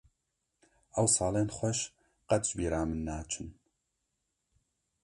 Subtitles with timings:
[0.99, 1.79] Ew salên xweş
[2.29, 3.49] qet ji bîra min naçin.